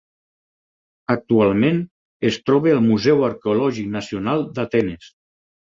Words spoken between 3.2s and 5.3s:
Arqueològic Nacional d'Atenes.